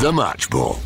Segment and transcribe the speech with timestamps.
[0.00, 0.78] The Match Ball.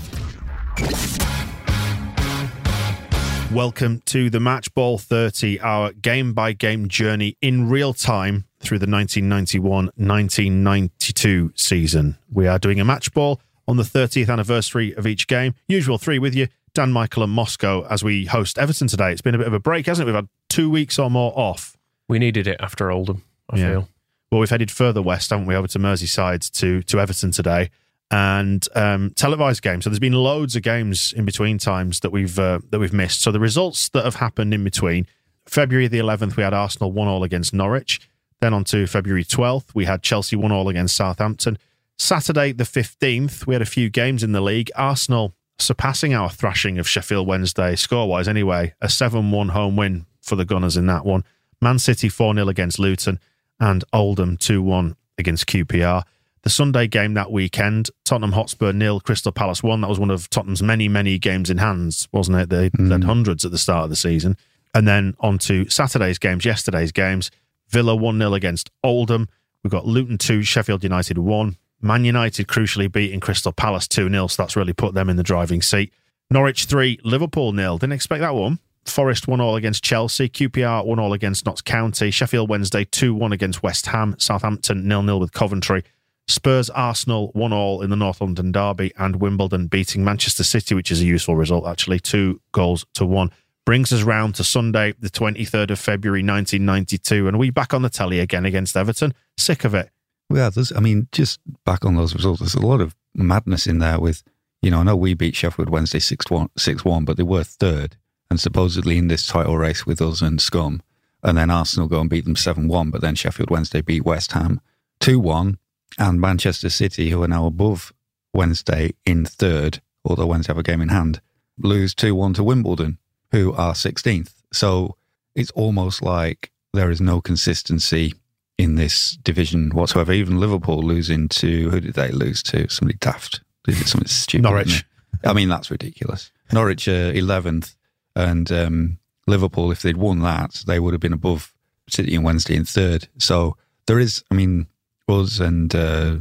[3.52, 8.78] Welcome to the Match Ball 30, our game by game journey in real time through
[8.78, 12.16] the 1991 1992 season.
[12.32, 15.54] We are doing a match ball on the 30th anniversary of each game.
[15.68, 19.10] Usual three with you, Dan, Michael, and Moscow, as we host Everton today.
[19.12, 20.12] It's been a bit of a break, hasn't it?
[20.12, 21.76] We've had two weeks or more off.
[22.08, 23.68] We needed it after Oldham, I Yeah.
[23.70, 23.88] feel.
[24.30, 27.70] Well, we've headed further west, haven't we, over to Merseyside to, to Everton today.
[28.12, 29.84] And um, televised games.
[29.84, 33.22] So there's been loads of games in between times that we've uh, that we've missed.
[33.22, 35.06] So the results that have happened in between
[35.46, 38.00] February the 11th, we had Arsenal one all against Norwich.
[38.40, 41.58] Then on to February 12th, we had Chelsea one all against Southampton.
[41.98, 44.70] Saturday the 15th, we had a few games in the league.
[44.74, 48.74] Arsenal surpassing our thrashing of Sheffield Wednesday score wise anyway.
[48.80, 51.24] A 7 1 home win for the Gunners in that one.
[51.60, 53.20] Man City 4 0 against Luton
[53.58, 56.04] and Oldham 2 1 against QPR.
[56.42, 59.82] The Sunday game that weekend, Tottenham Hotspur nil, Crystal Palace 1.
[59.82, 62.48] That was one of Tottenham's many, many games in hands, wasn't it?
[62.48, 62.90] They mm.
[62.90, 64.36] had hundreds at the start of the season.
[64.74, 67.30] And then on to Saturday's games, yesterday's games.
[67.68, 69.28] Villa 1 0 against Oldham.
[69.62, 71.56] We've got Luton 2, Sheffield United 1.
[71.82, 75.22] Man United crucially beating Crystal Palace 2 0, so that's really put them in the
[75.22, 75.92] driving seat.
[76.30, 77.78] Norwich 3, Liverpool nil.
[77.78, 78.60] Didn't expect that one.
[78.84, 80.28] Forest 1 all against Chelsea.
[80.28, 82.10] QPR 1 all against Notts County.
[82.10, 84.14] Sheffield Wednesday 2 1 against West Ham.
[84.18, 85.84] Southampton 0 0 with Coventry.
[86.30, 88.92] Spurs Arsenal 1 all in the North London Derby.
[88.98, 92.00] And Wimbledon beating Manchester City, which is a useful result actually.
[92.00, 93.30] Two goals to one.
[93.66, 97.28] Brings us round to Sunday, the 23rd of February 1992.
[97.28, 99.12] And we back on the telly again against Everton.
[99.36, 99.90] Sick of it.
[100.32, 103.78] Yeah, there's, I mean, just back on those results, there's a lot of madness in
[103.78, 104.22] there with,
[104.62, 107.44] you know, I know we beat Sheffield Wednesday 6 1, 6 1 but they were
[107.44, 107.96] third
[108.30, 110.82] and supposedly in this title race with us and Scum.
[111.22, 114.32] And then Arsenal go and beat them 7 1, but then Sheffield Wednesday beat West
[114.32, 114.60] Ham
[115.00, 115.58] 2 1.
[115.98, 117.92] And Manchester City, who are now above
[118.32, 121.20] Wednesday in third, although Wednesday have a game in hand,
[121.58, 122.98] lose 2 1 to Wimbledon,
[123.32, 124.32] who are 16th.
[124.52, 124.96] So
[125.34, 128.14] it's almost like there is no consistency
[128.58, 130.12] in this division whatsoever.
[130.12, 132.68] Even Liverpool losing to who did they lose to?
[132.68, 133.40] Somebody daft.
[133.66, 134.42] They did something stupid.
[134.42, 134.84] Norwich.
[135.24, 136.30] I mean, that's ridiculous.
[136.52, 137.74] Norwich eleventh,
[138.16, 141.54] and um, Liverpool, if they'd won that, they would have been above
[141.88, 143.08] City and Wednesday in third.
[143.18, 144.66] So there is, I mean,
[145.10, 146.16] us and uh,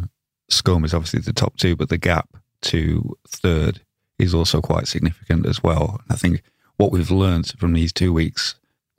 [0.49, 2.29] Scum is obviously the top two, but the gap
[2.63, 3.81] to third
[4.17, 6.01] is also quite significant as well.
[6.09, 6.41] I think
[6.77, 8.55] what we've learned from these two weeks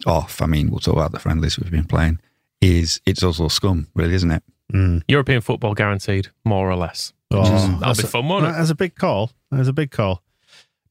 [0.06, 2.20] off, I mean, we'll talk about the friendlies we've been playing,
[2.60, 4.42] is it's also scum, really, isn't it?
[4.72, 5.02] Mm.
[5.08, 7.12] European football guaranteed, more or less.
[7.30, 8.52] Oh, That'll that's be a- fun, won't it?
[8.52, 9.32] That's a big call.
[9.50, 10.22] That's a big call.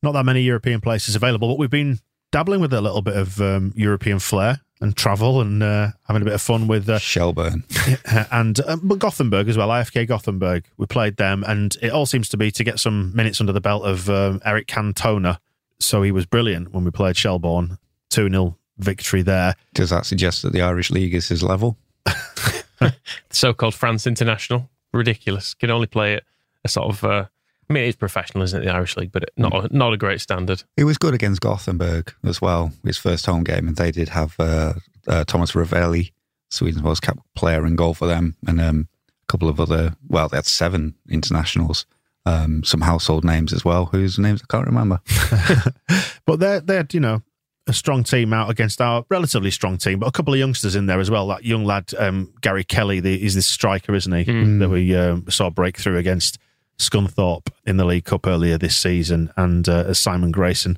[0.04, 2.00] Not that many European places available, but we've been
[2.32, 6.26] dabbling with a little bit of um, European flair and travel and uh, having a
[6.26, 7.64] bit of fun with uh, Shelbourne.
[8.32, 9.70] and uh, but Gothenburg as well.
[9.70, 10.66] IFK Gothenburg.
[10.78, 13.62] We played them, and it all seems to be to get some minutes under the
[13.62, 15.40] belt of um, Eric Cantona.
[15.80, 17.78] So he was brilliant when we played Shelbourne.
[18.10, 19.56] Two 0 victory there.
[19.74, 21.78] Does that suggest that the Irish League is his level?
[23.30, 25.54] So-called France international, ridiculous.
[25.54, 26.24] Can only play at
[26.64, 27.28] a sort of.
[27.70, 28.66] Uh, I mean, it's professional, isn't it?
[28.66, 30.64] The Irish league, but not a, not a great standard.
[30.78, 34.36] It was good against Gothenburg as well, his first home game, and they did have
[34.40, 34.74] uh,
[35.08, 36.12] uh, Thomas Ravelli,
[36.50, 38.88] Sweden's most capped player, in goal for them, and um,
[39.24, 39.96] a couple of other.
[40.08, 41.86] Well, they had seven internationals,
[42.26, 45.00] um, some household names as well, whose names I can't remember.
[46.26, 47.24] But they're they're you know
[47.66, 50.86] a strong team out against our relatively strong team, but a couple of youngsters in
[50.86, 51.28] there as well.
[51.28, 54.24] That young lad um, Gary Kelly, the, he's this striker, isn't he?
[54.60, 56.38] That we um, saw break through against
[56.80, 60.78] Scunthorpe in the League Cup earlier this season, and uh, as Simon Grayson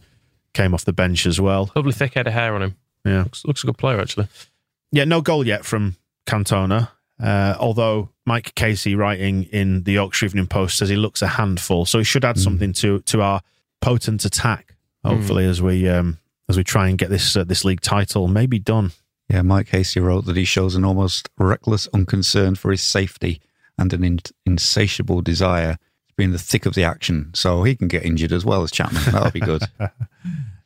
[0.53, 1.71] came off the bench as well.
[1.75, 2.75] Lovely thick head of hair on him.
[3.06, 4.27] Yeah, Looks, looks a good player actually.
[4.92, 5.95] yeah, no goal yet from
[6.27, 6.89] Cantona.
[7.21, 11.86] Uh, although Mike Casey, writing in the Yorkshire Evening Post, says he looks a handful,
[11.86, 13.42] so he should add something to to our
[13.80, 16.18] potent attack Hopefully, as we um,
[16.50, 18.92] as we try and get this uh, this league title maybe done.
[19.30, 23.39] Yeah, Mike Casey wrote that he shows an almost reckless unconcern for his safety
[23.77, 25.81] and an in- insatiable desire to
[26.21, 28.71] be in the thick of the action, so he can get injured as well as
[28.71, 29.03] Chapman.
[29.12, 29.63] That'll be good.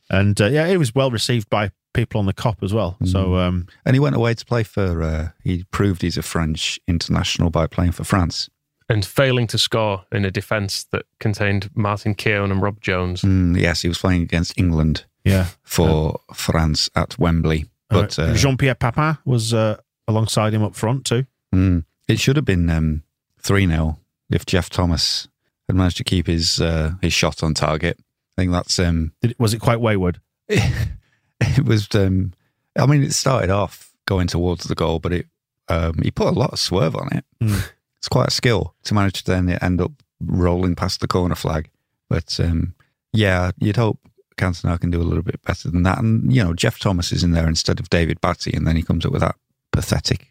[0.08, 2.96] And uh, yeah, it was well received by people on the Kop as well.
[3.04, 5.02] So um, and he went away to play for.
[5.02, 8.48] Uh, he proved he's a French international by playing for France.
[8.88, 13.22] And failing to score in a defence that contained Martin Keown and Rob Jones.
[13.22, 17.66] Mm, yes, he was playing against England yeah, for France at Wembley.
[17.90, 21.26] But uh, Jean Pierre Papin was uh, alongside him up front too.
[21.52, 21.84] Mm.
[22.06, 23.02] It should have been um,
[23.40, 23.98] 3 0
[24.30, 25.26] if Geoff Thomas
[25.68, 27.98] had managed to keep his uh, his shot on target.
[28.36, 28.78] I think that's.
[28.78, 30.20] Um, Did, was it quite wayward?
[30.48, 31.88] it was.
[31.94, 32.32] Um,
[32.78, 35.26] I mean, it started off going towards the goal, but it
[35.68, 37.24] um, he put a lot of swerve on it.
[37.42, 37.70] Mm.
[37.98, 39.90] It's quite a skill to manage to then end up
[40.20, 41.70] rolling past the corner flag.
[42.08, 42.74] But um,
[43.12, 43.98] yeah, you'd hope
[44.36, 45.98] Cantona can do a little bit better than that.
[45.98, 48.82] And you know, Geoff Thomas is in there instead of David Batty, and then he
[48.82, 49.34] comes up with that
[49.72, 50.28] pathetic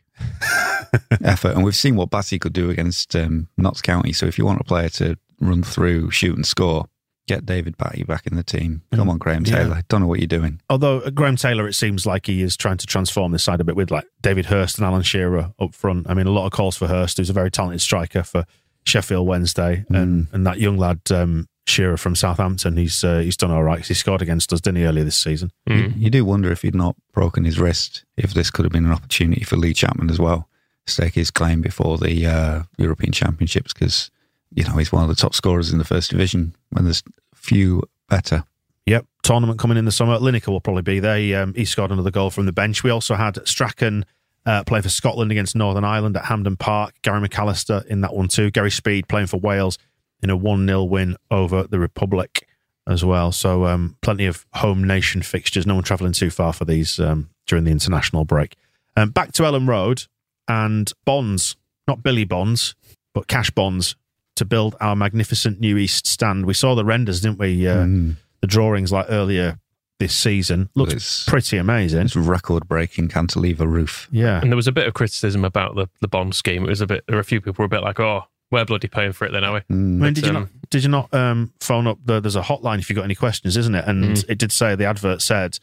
[1.24, 1.56] effort.
[1.56, 4.14] And we've seen what Batty could do against um, Notts County.
[4.14, 6.86] So if you want a player to run through, shoot, and score,
[7.27, 8.81] get David Batty back in the team.
[8.94, 9.57] Come on, Graham Yeah.
[9.57, 9.81] Taylor.
[9.88, 10.62] Don't know what you're doing.
[10.69, 13.63] Although uh, Graham Taylor, it seems like he is trying to transform this side a
[13.63, 16.07] bit with like David Hirst and Alan Shearer up front.
[16.09, 18.45] I mean, a lot of calls for Hirst, who's a very talented striker for
[18.86, 22.77] Sheffield Wednesday, and and that young lad um, Shearer from Southampton.
[22.77, 23.80] He's uh, he's done all right.
[23.80, 25.50] 'cause he scored against us, didn't he, earlier this season?
[25.65, 28.86] You, you do wonder if he'd not broken his wrist, if this could have been
[28.86, 30.47] an opportunity for Lee Chapman as well,
[30.86, 34.12] stake his claim before the uh, European Championships, because
[34.51, 36.56] you know he's one of the top scorers in the first division.
[36.69, 37.03] When there's
[37.33, 38.44] few better.
[38.86, 40.18] Yep, tournament coming in the summer.
[40.18, 41.18] Lineker will probably be there.
[41.18, 42.83] He, um, he scored another goal from the bench.
[42.83, 44.06] We also had Strachan
[44.45, 46.94] uh, play for Scotland against Northern Ireland at Hampden Park.
[47.01, 48.51] Gary McAllister in that one too.
[48.51, 49.80] Gary Speed playing for Wales
[50.21, 52.47] in a 1 0 win over the Republic
[52.88, 53.31] as well.
[53.31, 55.65] So um, plenty of home nation fixtures.
[55.65, 58.56] No one travelling too far for these um, during the international break.
[58.95, 60.03] Um, back to Elland Road
[60.47, 61.56] and bonds,
[61.88, 62.75] not Billy bonds,
[63.13, 63.95] but cash bonds
[64.36, 66.46] to build our magnificent new East stand.
[66.46, 67.68] We saw the renders, didn't we?
[67.68, 68.16] Uh, Mm.
[68.42, 69.60] the drawings like earlier
[70.00, 70.70] this season.
[70.76, 72.02] Looks It's- pretty amazing.
[72.02, 74.08] It's record breaking cantilever roof.
[74.12, 74.42] Yeah.
[74.42, 76.66] And there was a bit of criticism about the, the bond scheme.
[76.66, 78.66] It was a bit, there were a few people were a bit like, oh, we're
[78.66, 79.60] bloody paying for it then, are we?
[79.70, 82.00] I mean, But, did you um, not did you not um, phone up?
[82.06, 83.86] The, there's a hotline if you've got any questions, isn't it?
[83.88, 84.26] And Mm.
[84.30, 85.58] it did say the advert said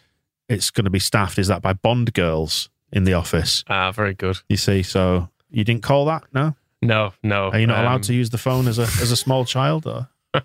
[0.48, 1.38] it's going to be staffed.
[1.38, 3.64] Is that by Bond girls in the office?
[3.68, 4.38] Ah, very good.
[4.48, 6.24] You see, so you didn't call that?
[6.32, 6.54] No.
[6.82, 7.50] No, no.
[7.50, 9.86] Are you not um, allowed to use the phone as a as a small child?
[9.86, 10.08] Or?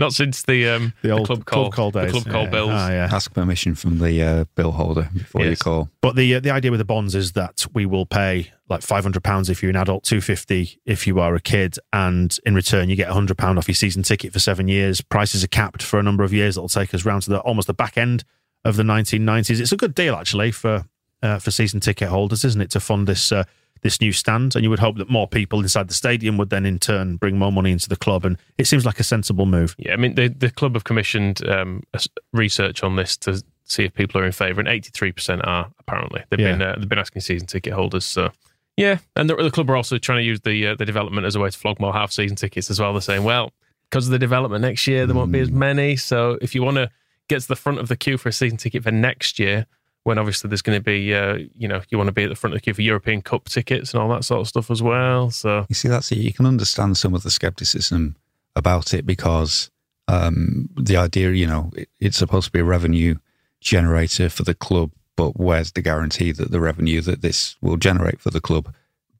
[0.00, 2.10] Not since the um The old club call, call days.
[2.10, 2.50] the club call Yeah.
[2.50, 2.70] bills.
[2.72, 3.08] Ah, yeah.
[3.12, 5.90] Ask permission from the uh, bill holder before you call.
[6.00, 9.02] But the uh, the idea with the bonds is that we will pay like five
[9.04, 12.54] hundred pounds if you're an adult, two fifty if you are a kid, and in
[12.54, 15.02] return you get hundred pound off your season ticket for seven years.
[15.02, 16.54] Prices are capped for a number of years.
[16.54, 18.24] That'll take us round to the almost the back end
[18.64, 19.60] of the nineteen nineties.
[19.60, 20.86] It's a good deal actually for
[21.22, 23.44] uh, for season ticket holders, isn't it, to fund this uh,
[23.84, 24.56] this new stand?
[24.56, 27.38] And you would hope that more people inside the stadium would then in turn bring
[27.38, 28.24] more money into the club.
[28.24, 29.76] And it seems like a sensible move.
[29.78, 31.84] Yeah, I mean, the, the club have commissioned um,
[32.32, 36.22] research on this to see if people are in favour, and 83% are, apparently.
[36.30, 36.52] They've, Yeah.
[36.52, 38.04] been, uh, they've been asking season ticket holders.
[38.04, 38.30] So,
[38.76, 38.98] yeah.
[39.16, 41.40] And the, the club are also trying to use the uh, the development as a
[41.40, 42.92] way to flog more half season tickets as well.
[42.92, 43.52] They're saying, well,
[43.88, 45.94] because of the development next year, there won't be as many.
[45.96, 46.90] So, if you want to
[47.28, 49.66] get to the front of the queue for a season ticket for next year,
[50.04, 52.36] when obviously there's going to be, uh, you know, you want to be at the
[52.36, 54.82] front of the queue for European Cup tickets and all that sort of stuff as
[54.82, 55.30] well.
[55.30, 56.18] So, You see, that's it.
[56.18, 58.14] You can understand some of the skepticism
[58.54, 59.70] about it because
[60.06, 63.16] um, the idea, you know, it, it's supposed to be a revenue
[63.60, 68.20] generator for the club, but where's the guarantee that the revenue that this will generate
[68.20, 68.72] for the club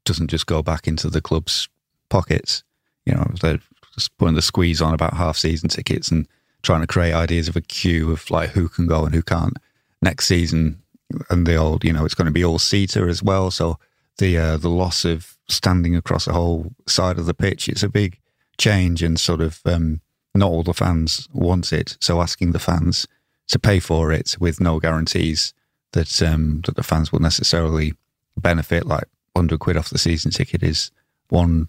[0.05, 1.67] doesn't just go back into the club's
[2.09, 2.63] pockets?
[3.07, 3.59] You know, they're
[3.95, 6.27] just putting the squeeze on about half season tickets and
[6.61, 9.57] trying to create ideas of a queue of like who can go and who can't
[10.01, 10.81] next season.
[11.29, 13.51] And the old, you know, it's going to be all seater as well.
[13.51, 13.77] So
[14.17, 17.89] the uh, the loss of standing across the whole side of the pitch, it's a
[17.89, 18.19] big
[18.57, 20.01] change, and sort of um,
[20.33, 21.97] not all the fans want it.
[22.01, 23.07] So asking the fans
[23.49, 25.53] to pay for it with no guarantees
[25.91, 27.93] that um, that the fans will necessarily
[28.37, 30.91] benefit, like hundred quid off the season ticket, is
[31.29, 31.67] one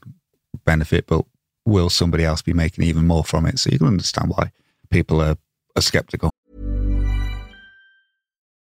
[0.65, 1.25] benefit, but
[1.65, 3.59] will somebody else be making even more from it?
[3.59, 4.53] So you can understand why
[4.91, 5.37] people are,
[5.75, 6.31] are skeptical.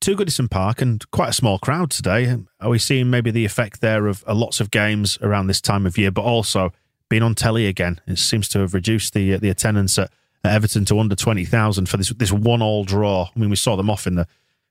[0.00, 2.36] to Goodison Park and quite a small crowd today.
[2.60, 5.86] Are we seeing maybe the effect there of uh, lots of games around this time
[5.86, 6.72] of year, but also
[7.08, 8.00] being on telly again?
[8.06, 10.10] It seems to have reduced the uh, the attendance at,
[10.44, 13.28] at Everton to under twenty thousand for this this one all draw.
[13.34, 14.26] I mean, we saw them off in the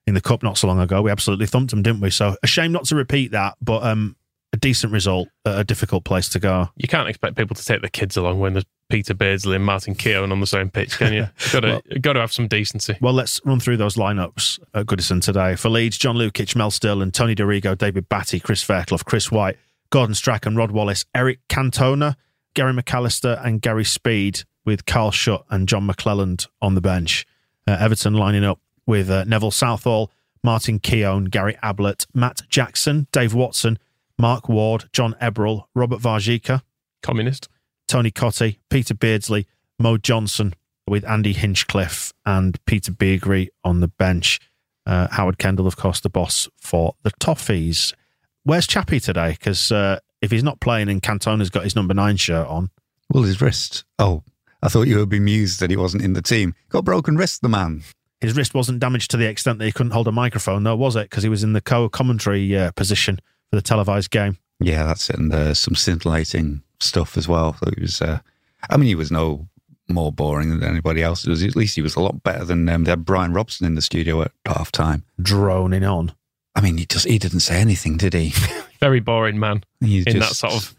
[0.08, 1.02] in the cup not so long ago.
[1.02, 2.10] We absolutely thumped them, didn't we?
[2.10, 4.16] So a shame not to repeat that, but um,
[4.52, 6.70] a decent result a difficult place to go.
[6.76, 9.94] You can't expect people to take their kids along when there's Peter Beardsley and Martin
[9.94, 11.28] Keown on the same pitch, can you?
[11.52, 12.98] got to well, got to have some decency.
[13.00, 15.56] Well, let's run through those lineups at Goodison today.
[15.56, 19.58] For Leeds, John Lukic, Mel Sterland, Tony Dorigo, David Batty, Chris Fairclough, Chris White,
[19.92, 22.16] Gordon Strachan, Rod Wallace, Eric Cantona,
[22.56, 27.26] Gary McAllister, and Gary Speed, with Carl Shutt and John McClelland on the bench.
[27.68, 30.12] Uh, Everton lining up with uh, Neville Southall,
[30.44, 33.78] Martin Keown, Gary Ablett, Matt Jackson, Dave Watson,
[34.18, 36.62] Mark Ward, John Ebbrell, Robert Warzycha,
[37.02, 37.50] communist,
[37.90, 39.48] Tony Cottee, Peter Beardsley,
[39.80, 40.54] Mo Johnston,
[40.88, 44.40] with Andy Hinchcliffe and Peter Beagrie on the bench.
[44.86, 47.94] Uh, Howard Kendall, of course, the boss for the Toffees.
[48.44, 49.32] Where's Chappie today?
[49.32, 52.70] Because uh, if he's not playing and Cantona's got his number nine shirt on.
[53.12, 53.86] Well, his wrist.
[53.98, 54.24] Oh,
[54.62, 56.54] I thought you were bemused that he wasn't in the team.
[56.70, 57.84] Got broken wrist, the man.
[58.22, 60.96] His wrist wasn't damaged to the extent that he couldn't hold a microphone, though, was
[60.96, 61.10] it?
[61.10, 63.20] Because he was in the co commentary uh, position
[63.50, 64.38] for the televised game.
[64.60, 65.18] Yeah, that's it.
[65.18, 67.56] And there's some scintillating stuff as well.
[67.56, 68.20] So he was, uh,
[68.70, 69.48] I mean, he was no
[69.88, 71.26] more boring than anybody else.
[71.26, 73.76] Was, at least he was a lot better than um, they had Brian Robson in
[73.76, 75.04] the studio at half time.
[75.22, 76.14] Droning on.
[76.56, 78.34] I mean, he just he didn't say anything, did he?
[78.80, 79.64] Very boring man.
[79.80, 80.76] He's in just, that sort of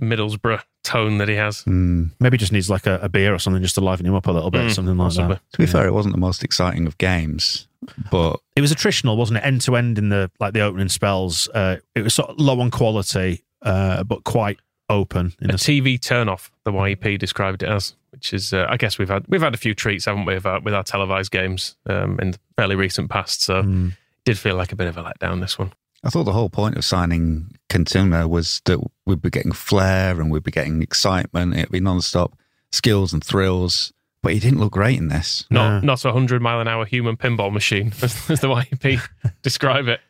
[0.00, 1.62] Middlesbrough tone that he has.
[1.64, 2.10] Mm.
[2.18, 4.32] Maybe just needs like a, a, beer or something just to liven him up a
[4.32, 5.34] little bit, mm, something like possibly.
[5.34, 5.42] that.
[5.52, 5.70] To be yeah.
[5.70, 7.68] fair, it wasn't the most exciting of games,
[8.10, 9.44] but it was attritional, wasn't it?
[9.44, 11.48] End to end in the like the opening spells.
[11.48, 14.58] Uh, it was sort of low on quality, uh, but quite
[14.88, 15.32] open.
[15.42, 19.08] a, a TV turnoff, the YEP described it as, which is, uh, I guess we've
[19.08, 22.18] had we've had a few treats, haven't we, with our, with our televised games um,
[22.20, 23.42] in the fairly recent past.
[23.42, 23.92] So mm.
[23.92, 25.72] it did feel like a bit of a letdown this one.
[26.04, 30.30] I thought the whole point of signing Cantona was that we'd be getting flair and
[30.30, 31.54] we'd be getting excitement.
[31.54, 32.36] It'd be non-stop
[32.72, 33.92] skills and thrills.
[34.22, 35.44] But he didn't look great in this.
[35.50, 39.00] Not not a hundred mile an hour human pinball machine, as, as the YEP
[39.42, 40.00] describe it.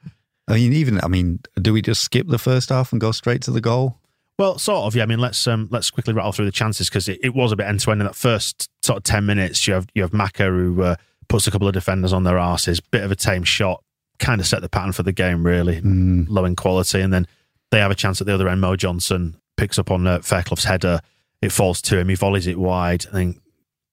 [0.47, 3.41] I mean, even I mean, do we just skip the first half and go straight
[3.43, 3.99] to the goal?
[4.39, 4.97] Well, sort of.
[4.97, 5.05] Yeah.
[5.05, 7.57] I mean, let's um, let's quickly rattle through the chances because it, it, was a
[7.57, 9.67] bit end to end in that first sort of ten minutes.
[9.67, 10.97] You have you have Macca who uh,
[11.29, 12.81] puts a couple of defenders on their asses.
[12.81, 13.83] Bit of a tame shot,
[14.19, 15.47] kind of set the pattern for the game.
[15.47, 16.27] Really mm.
[16.29, 17.27] low in quality, and then
[17.71, 18.61] they have a chance at the other end.
[18.61, 21.01] Mo Johnston picks up on uh, Fairclough's header.
[21.41, 22.09] It falls to him.
[22.09, 23.07] He volleys it wide.
[23.09, 23.43] I think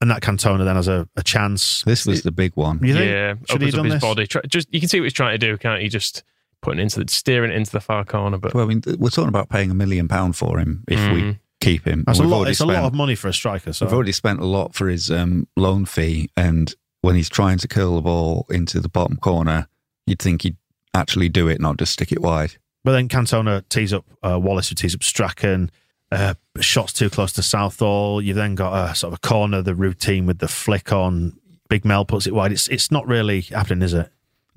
[0.01, 1.83] and that Cantona then has a, a chance.
[1.83, 2.79] This was the big one.
[2.81, 4.01] yeah, Should opens up his this?
[4.01, 4.27] body.
[4.47, 5.89] Just you can see what he's trying to do, can't he?
[5.89, 6.23] Just
[6.61, 8.37] putting into the steering it into the far corner.
[8.37, 11.13] But well, I mean, we're talking about paying a million pound for him if mm.
[11.13, 12.03] we keep him.
[12.05, 12.47] That's a lot.
[12.47, 13.73] It's spent, a lot of money for a striker.
[13.73, 13.85] So.
[13.85, 17.67] We've already spent a lot for his um, loan fee, and when he's trying to
[17.67, 19.67] curl the ball into the bottom corner,
[20.05, 20.57] you'd think he'd
[20.93, 22.55] actually do it, not just stick it wide.
[22.83, 25.71] But then Cantona tees up uh, Wallace, who tees up Strachan.
[26.11, 28.21] Uh, shots too close to Southall.
[28.21, 31.37] You've then got a sort of a corner, the routine with the flick on.
[31.69, 32.51] Big Mel puts it wide.
[32.51, 34.09] It's it's not really happening, is it?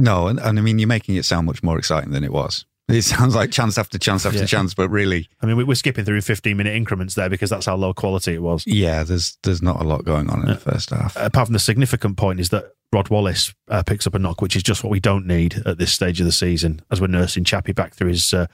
[0.02, 2.66] No, and, and I mean, you're making it sound much more exciting than it was.
[2.88, 4.46] It sounds like chance after chance after yeah.
[4.46, 7.76] chance, but really, I mean, we're skipping through 15 minute increments there because that's how
[7.76, 8.64] low quality it was.
[8.66, 11.16] Yeah, there's there's not a lot going on in the first half.
[11.16, 14.56] Apart from the significant point is that Rod Wallace uh, picks up a knock, which
[14.56, 17.44] is just what we don't need at this stage of the season, as we're nursing
[17.44, 18.48] Chappie back through his uh,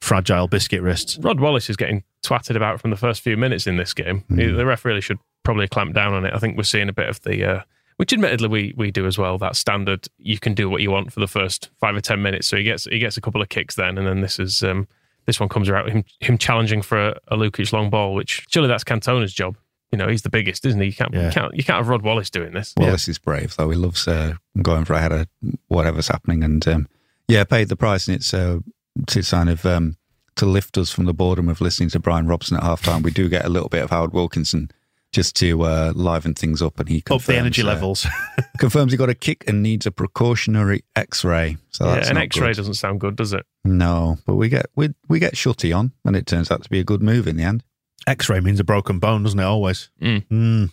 [0.00, 1.18] fragile biscuit wrists.
[1.18, 4.24] Rod Wallace is getting twatted about from the first few minutes in this game.
[4.30, 4.56] Mm.
[4.56, 6.32] The ref really should probably clamp down on it.
[6.34, 7.62] I think we're seeing a bit of the uh,
[7.96, 9.38] which admittedly we we do as well.
[9.38, 12.46] That standard, you can do what you want for the first five or ten minutes.
[12.48, 14.88] So he gets he gets a couple of kicks then, and then this is um,
[15.26, 18.68] this one comes around him him challenging for a, a Lukic long ball, which surely
[18.68, 19.56] that's Cantona's job.
[19.92, 20.88] You know, he's the biggest, isn't he?
[20.88, 21.26] You can't Yeah.
[21.26, 22.74] you can't you can't have Rod Wallace doing this.
[22.76, 23.70] Wallace is brave, though.
[23.70, 25.28] He loves uh, going for ahead of
[25.68, 26.42] whatever's happening.
[26.42, 26.88] And um,
[27.28, 28.08] yeah, paid the price.
[28.08, 28.58] And it's uh,
[29.06, 29.96] to kind of um,
[30.34, 33.04] to lift us from the boredom of listening to Brian Robson at halftime.
[33.04, 34.72] We do get a little bit of Howard Wilkinson
[35.14, 36.78] just to uh, liven things up.
[36.80, 38.06] And he Up the energy uh, levels.
[38.58, 41.56] confirms he got a kick and needs a precautionary X-ray.
[41.70, 42.56] So yeah, that's an X-ray good.
[42.56, 43.46] doesn't sound good, does it?
[43.64, 46.80] No, but we get we we get Shutty on, and it turns out to be
[46.80, 47.62] a good move in the end.
[48.06, 49.44] X ray means a broken bone, doesn't it?
[49.44, 49.90] Always.
[50.02, 50.26] Mm.
[50.26, 50.70] Mm.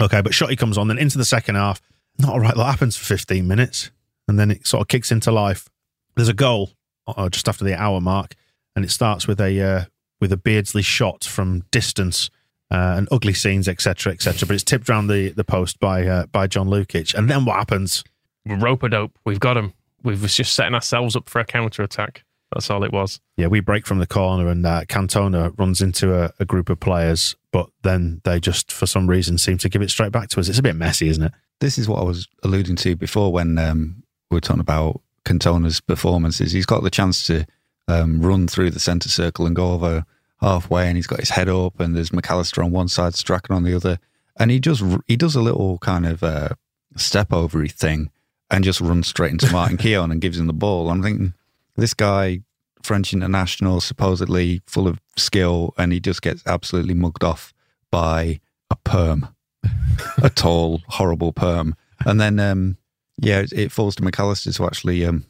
[0.00, 1.82] Okay, but Shutty comes on, then into the second half.
[2.18, 2.54] Not all right.
[2.54, 3.90] That happens for 15 minutes,
[4.28, 5.68] and then it sort of kicks into life.
[6.16, 6.70] There's a goal
[7.06, 8.34] uh, just after the hour mark,
[8.74, 9.84] and it starts with a uh,
[10.20, 12.30] with a Beardsley shot from distance
[12.70, 14.46] uh, and ugly scenes, etc., etc.
[14.46, 17.56] But it's tipped round the, the post by uh, by John Lukic, and then what
[17.56, 18.04] happens?
[18.46, 19.18] We're rope a dope.
[19.24, 19.72] We've got him.
[20.02, 22.24] We've just setting ourselves up for a counter attack.
[22.52, 23.20] That's all it was.
[23.36, 26.80] Yeah, we break from the corner, and uh, Cantona runs into a, a group of
[26.80, 30.40] players, but then they just, for some reason, seem to give it straight back to
[30.40, 30.48] us.
[30.48, 31.32] It's a bit messy, isn't it?
[31.60, 35.80] This is what I was alluding to before when um, we were talking about Cantona's
[35.80, 36.50] performances.
[36.52, 37.46] He's got the chance to
[37.86, 40.04] um, run through the centre circle and go over
[40.40, 43.64] halfway, and he's got his head up, and there's McAllister on one side, Strachan on
[43.64, 43.98] the other,
[44.38, 46.50] and he just he does a little kind of uh,
[46.96, 48.10] step overy thing
[48.50, 50.90] and just runs straight into Martin Keown and gives him the ball.
[50.90, 51.34] I'm thinking
[51.76, 52.40] this guy,
[52.82, 57.52] French international, supposedly full of skill, and he just gets absolutely mugged off
[57.90, 59.28] by a perm,
[60.22, 61.76] a tall, horrible perm.
[62.04, 62.76] And then, um,
[63.18, 65.26] yeah, it, it falls to McAllister to actually um,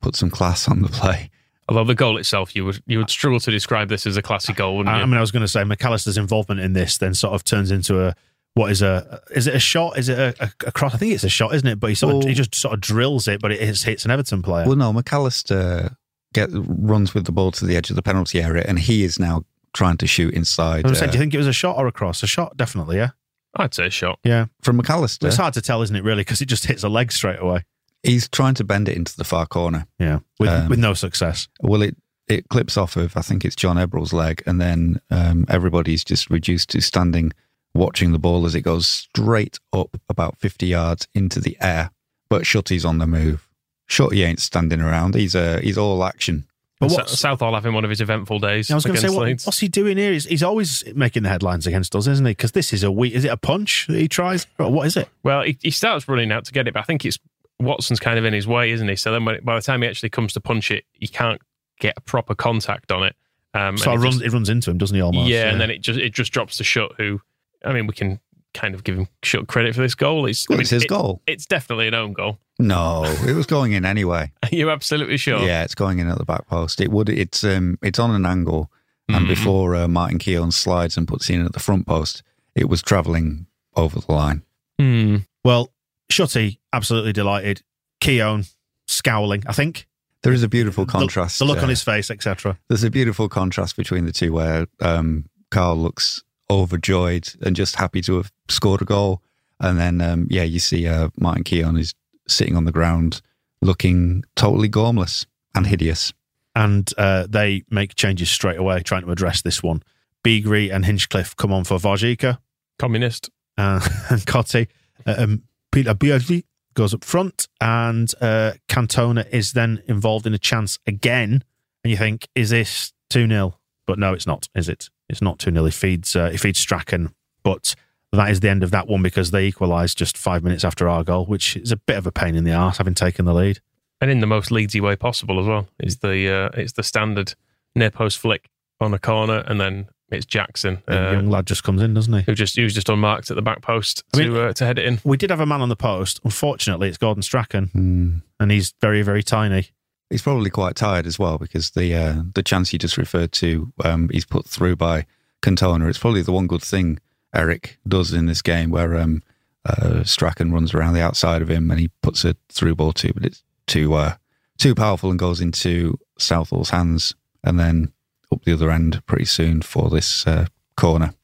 [0.00, 1.30] put some class on the play.
[1.70, 4.56] Although the goal itself, you would you would struggle to describe this as a classic
[4.56, 5.02] goal, wouldn't I, you?
[5.04, 7.70] I mean, I was going to say McAllister's involvement in this then sort of turns
[7.70, 8.14] into a
[8.54, 9.96] what is a is it a shot?
[9.96, 10.94] Is it a, a, a cross?
[10.94, 11.78] I think it's a shot, isn't it?
[11.78, 14.10] But he sort of, he just sort of drills it, but it hits, hits an
[14.10, 14.66] Everton player.
[14.66, 15.94] Well, no, McAllister
[16.34, 19.18] get runs with the ball to the edge of the penalty area, and he is
[19.20, 20.84] now trying to shoot inside.
[20.84, 22.22] I was saying, uh, do you think it was a shot or a cross?
[22.24, 22.96] A shot, definitely.
[22.96, 23.10] Yeah,
[23.54, 24.18] I'd say a shot.
[24.24, 24.46] yeah.
[24.62, 26.02] from McAllister, It's hard to tell, isn't it?
[26.02, 27.64] Really, because it just hits a leg straight away.
[28.02, 29.86] He's trying to bend it into the far corner.
[29.98, 31.48] Yeah, with Um, with no success.
[31.60, 31.96] Well, it
[32.28, 36.30] it clips off of I think it's John Ebbrell's leg, and then um, everybody's just
[36.30, 37.32] reduced to standing
[37.74, 41.90] watching the ball as it goes straight up about fifty yards into the air.
[42.28, 43.46] But Shutty's on the move.
[43.88, 45.14] Shutty ain't standing around.
[45.14, 46.46] He's uh, he's all action.
[46.78, 49.14] But But what's- Southall having one of his eventful days I was going to say,
[49.14, 50.12] what, what's he doing here?
[50.12, 52.30] He's, he's always making the headlines against us, isn't he?
[52.30, 53.12] Because this is a weak.
[53.12, 54.46] Is it a punch that he tries?
[54.58, 55.08] Or what is it?
[55.22, 57.18] Well, he, he starts running out to get it, but I think it's
[57.60, 58.96] Watson's kind of in his way, isn't he?
[58.96, 61.40] So then, when, by the time he actually comes to punch it, he can't
[61.78, 63.16] get a proper contact on it.
[63.54, 65.02] Um, So it it runs, just- it runs into him, doesn't he?
[65.02, 65.28] Almost.
[65.28, 67.20] yeah, and then it just it just drops to Shutt, who
[67.64, 68.20] I mean, we can
[68.54, 70.26] kind of give him Shutt credit for this goal.
[70.26, 71.20] It's, I mean, it's his it- goal.
[71.26, 72.38] It's definitely an own goal.
[72.58, 74.32] No, it was going in anyway.
[74.42, 75.40] Are you absolutely sure?
[75.40, 76.80] Yeah, it's going in at the back post.
[76.80, 77.08] It would.
[77.08, 78.70] It's um, it's on an angle,
[79.08, 79.28] and Mhm.
[79.28, 82.22] before uh, Martin Keown slides and puts it in at the front post,
[82.54, 83.46] it was travelling
[83.76, 84.42] over the line.
[84.78, 85.16] Hmm.
[85.44, 85.72] Well,
[86.10, 87.62] Shutty absolutely delighted.
[88.00, 88.44] Keown
[88.86, 89.44] scowling.
[89.46, 89.86] I think
[90.22, 91.38] There is a beautiful contrast.
[91.38, 92.58] The, look uh, on his face, etc.
[92.68, 98.00] There's a beautiful contrast between the two, where um, Carl looks overjoyed and just happy
[98.02, 99.22] to have scored a goal,
[99.60, 101.94] and then um, yeah, you see uh, Martin Keown is
[102.26, 103.20] sitting on the ground,
[103.62, 106.12] looking totally gormless and hideous.
[106.56, 109.82] And uh, they make changes straight away, trying to address this one.
[110.24, 112.38] Beagrie and Hinchcliffe come on for Warzycha
[112.78, 113.30] Communist.
[113.56, 114.66] uh, and Cottee.
[115.06, 115.42] Uh, um,
[115.72, 121.44] Peter Beardsley goes up front, and uh, Cantona is then involved in a chance again.
[121.82, 123.54] And you think, is this 2 0?
[123.86, 124.88] But no, it's not, is it?
[125.08, 125.64] It's not 2 0.
[125.64, 127.14] He feeds, uh, he feeds Strachan.
[127.42, 127.74] But
[128.12, 131.04] that is the end of that one because they equalised just five minutes after our
[131.04, 133.60] goal, which is a bit of a pain in the arse having taken the lead.
[134.00, 135.68] and in the most Leedsy way possible as well.
[135.78, 137.34] Is the uh, it's the standard
[137.74, 138.48] near post flick
[138.80, 142.12] on a corner, and then it's Jackson The uh, young lad just comes in, doesn't
[142.12, 142.22] he?
[142.22, 144.78] who just who's just unmarked at the back post I to mean- uh, to head
[144.78, 145.00] it in.
[145.04, 146.20] We did have a man on the post.
[146.24, 148.16] Unfortunately, it's Gordon Strachan, Hmm.
[148.38, 149.68] and he's very, very tiny.
[150.10, 153.72] He's probably quite tired as well because the uh, the chance you just referred to,
[153.84, 155.06] um, he's put through by
[155.42, 155.88] Cantona.
[155.88, 156.98] It's probably the one good thing
[157.34, 159.22] Eric does in this game where um,
[159.64, 163.12] uh, Strachan runs around the outside of him and he puts a through ball to,
[163.14, 164.14] but it's too uh,
[164.58, 167.92] too powerful and goes into Southall's hands and then
[168.32, 171.14] up the other end pretty soon for this uh, corner.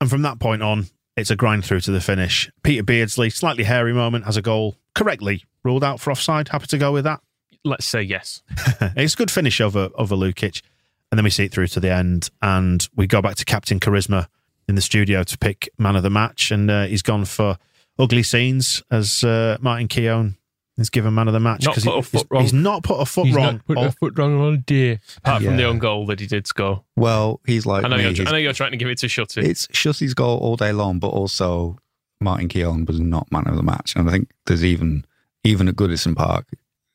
[0.00, 0.86] And from that point on,
[1.16, 2.50] it's a grind through to the finish.
[2.62, 6.48] Peter Beardsley, slightly hairy moment, has a goal correctly ruled out for offside.
[6.48, 7.20] Happy to go with that.
[7.64, 8.42] Let's say yes.
[8.96, 10.62] it's a good finish over over Lukic.
[11.10, 13.78] And then we see it through to the end, and we go back to Captain
[13.78, 14.28] Charisma
[14.66, 17.58] in the studio to pick man of the match, and uh, he's gone for
[17.98, 20.36] ugly scenes as uh, Martin Keown
[20.78, 23.26] is given man of the match because put a he's, he's not put a foot
[23.26, 23.54] He's wrong.
[23.56, 25.00] not put all- a foot wrong all day.
[25.18, 25.68] Apart from the Yeah.
[25.68, 26.82] own goal that he did score.
[26.96, 28.08] Well, he's like I know, me.
[28.10, 29.42] you're, I know you're trying to give it to Shutty.
[29.44, 31.78] It's Shutty's goal all day long, but also
[32.20, 33.94] Martin Keown was not man of the match.
[33.96, 35.04] And I think there's even
[35.44, 36.46] even at Goodison Park,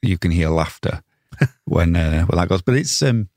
[0.01, 1.03] you can hear laughter
[1.65, 2.61] when uh, when that goes.
[2.63, 3.29] But it's um,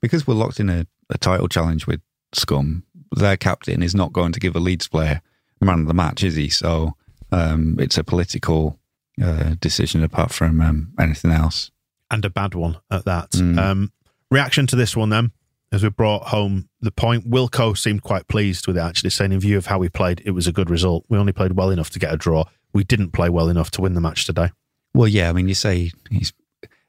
[0.00, 2.00] because we're locked in a, a title challenge with
[2.32, 2.84] Scum.
[3.14, 5.20] Their captain is not going to give a Leeds player
[5.60, 6.48] man of the match, is he?
[6.48, 6.96] So
[7.30, 8.78] um, it's a political
[9.22, 11.70] uh, decision apart from um, anything else.
[12.10, 13.30] and a bad one at that.
[13.32, 13.58] Mm.
[13.58, 13.92] Um,
[14.30, 15.32] reaction to this one then,
[15.72, 17.28] as we brought home the point.
[17.30, 20.32] Wilko seemed quite pleased with it, actually, saying in view of how we played, it
[20.32, 21.04] was a good result.
[21.08, 22.44] We only played well enough to get a draw.
[22.74, 24.50] We didn't play well enough to win the match today.
[24.94, 26.32] Well, yeah, I mean, you say he's.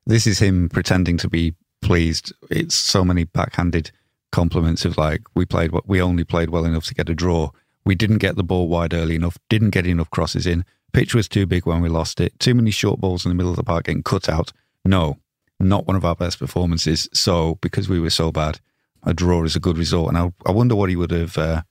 [0.05, 2.33] This is him pretending to be pleased.
[2.49, 3.91] It's so many backhanded
[4.33, 7.51] compliments of like we played what we only played well enough to get a draw.
[7.85, 9.37] We didn't get the ball wide early enough.
[9.47, 10.65] Didn't get enough crosses in.
[10.93, 12.39] Pitch was too big when we lost it.
[12.39, 14.51] Too many short balls in the middle of the park getting cut out.
[14.85, 15.17] No,
[15.59, 17.09] not one of our best performances.
[17.13, 18.59] So because we were so bad,
[19.03, 20.09] a draw is a good result.
[20.09, 21.37] And I, I wonder what he would have.
[21.37, 21.63] Uh,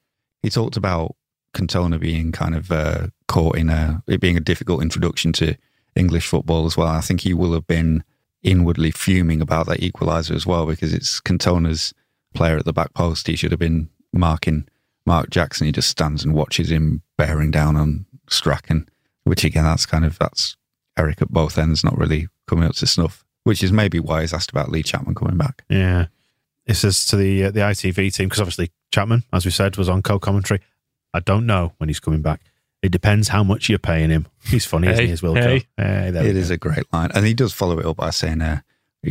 [0.42, 1.14] he talked about
[1.54, 5.56] Cantona being kind of uh, caught in a it being a difficult introduction to
[5.94, 6.88] English football as well.
[6.88, 8.04] I think he will have been
[8.42, 11.94] inwardly fuming about that equaliser as well because it's Cantona's
[12.35, 13.26] player at the back post.
[13.26, 14.66] He should have been marking
[15.06, 15.66] Mark Jackson.
[15.66, 18.88] He just stands and watches him bearing down on Strachan,
[19.24, 20.56] which again, that's kind of that's
[20.98, 23.24] Eric at both ends, not really coming up to snuff.
[23.44, 25.64] Which is maybe why he's asked about Lee Chapman coming back.
[25.68, 26.06] Yeah.
[26.66, 29.88] This is to the uh, the ITV team because obviously Chapman, as we said, was
[29.88, 30.61] on co-commentary.
[31.12, 32.40] I don't know when he's coming back.
[32.82, 34.26] It depends how much you're paying him.
[34.44, 35.42] He's funny, isn't he, as Wilko?
[35.42, 35.66] hey.
[35.76, 36.38] Hey, there we go.
[36.38, 38.61] is a great line, and he does follow it up by saying, uh,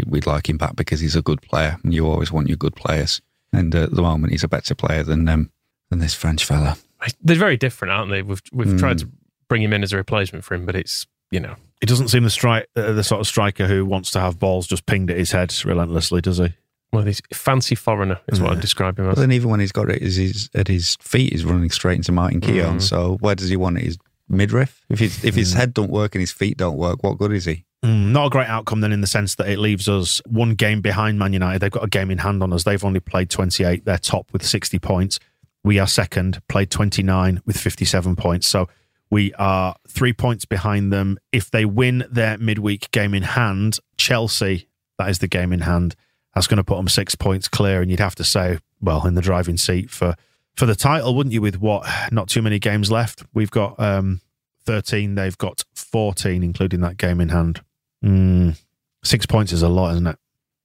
[0.08, 2.76] "We'd like him back because he's a good player, and you always want your good
[2.76, 3.22] players."
[3.54, 5.52] And uh, at the moment, he's a better player than um,
[5.90, 6.78] than this French fella.
[7.22, 8.22] They're very different, aren't they?
[8.22, 8.80] We've we've Mm.
[8.80, 9.10] tried to
[9.52, 12.24] bring him in as a replacement for him, but it's you know He doesn't seem
[12.24, 15.18] the strike uh, the sort of striker who wants to have balls just pinged at
[15.18, 16.54] his head relentlessly, does he?
[16.94, 18.62] Well, of these fancy foreigner is what I'd Yeah.
[18.62, 19.18] describe him But as.
[19.20, 22.12] then, even when he's got it, is his, at his feet, he's running straight into
[22.14, 22.78] Martin Keown.
[22.78, 22.82] Mm.
[22.82, 23.84] So where does he want it?
[23.86, 23.98] His
[24.30, 24.86] midriff?
[24.90, 27.46] If his if his head don't work and his feet don't work, what good is
[27.46, 27.66] he?
[27.84, 30.82] Mm, not a great outcome then in the sense that it leaves us one game
[30.82, 31.60] behind Man United.
[31.60, 32.64] They've got a game in hand on us.
[32.64, 33.86] They've only played 28.
[33.86, 35.18] They're top with 60 points.
[35.64, 38.48] We are second, played 29 with 57 points.
[38.48, 38.68] So
[39.12, 41.20] we are three points behind them.
[41.32, 45.96] If they win their midweek game in hand, Chelsea, that is the game in hand,
[46.34, 47.82] that's going to put them six points clear.
[47.82, 50.16] And you'd have to say, well, in the driving seat for,
[50.56, 51.42] for the title, wouldn't you?
[51.42, 51.86] With what?
[52.12, 53.24] Not too many games left.
[53.34, 54.22] We've got um,
[54.66, 55.16] 13.
[55.16, 57.62] They've got 14, including that game in hand.
[58.04, 58.58] Mm,
[59.04, 60.18] six points is a lot, isn't it?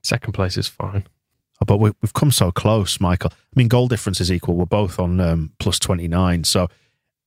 [0.02, 1.04] Second place is fine.
[1.60, 3.32] Oh, But we, we've come so close, Michael.
[3.32, 4.54] I mean, goal difference is equal.
[4.54, 6.44] We're both on um, plus 29.
[6.44, 6.68] So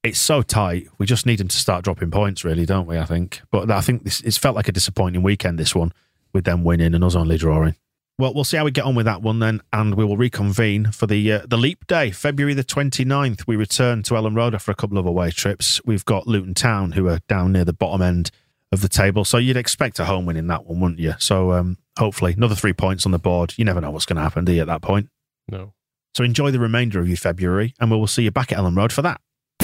[0.03, 0.87] it's so tight.
[0.97, 2.97] We just need them to start dropping points, really, don't we?
[2.97, 3.41] I think.
[3.51, 5.93] But I think this, it's felt like a disappointing weekend, this one,
[6.33, 7.75] with them winning and us only drawing.
[8.17, 10.91] Well, we'll see how we get on with that one then, and we will reconvene
[10.91, 13.47] for the uh, the leap day, February the 29th.
[13.47, 15.79] We return to Elland Road after a couple of away trips.
[15.85, 18.31] We've got Luton Town, who are down near the bottom end
[18.71, 19.23] of the table.
[19.23, 21.13] So you'd expect a home win in that one, wouldn't you?
[21.19, 23.53] So um, hopefully, another three points on the board.
[23.57, 25.07] You never know what's going to happen, do you, at that point?
[25.49, 25.73] No.
[26.13, 28.75] So enjoy the remainder of your February, and we will see you back at Elland
[28.75, 29.21] Road for that.